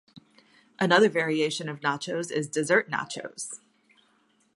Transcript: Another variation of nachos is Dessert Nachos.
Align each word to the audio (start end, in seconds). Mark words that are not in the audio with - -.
Another 0.79 1.09
variation 1.09 1.69
of 1.69 1.81
nachos 1.81 2.31
is 2.31 2.49
Dessert 2.49 2.89
Nachos. 2.89 3.59